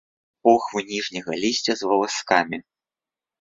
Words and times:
Похвы 0.47 0.79
ніжняга 0.91 1.33
лісця 1.43 1.73
з 1.83 1.93
валаскамі. 1.93 2.57